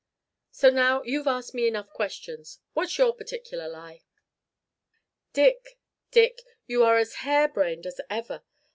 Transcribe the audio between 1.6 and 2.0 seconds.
enough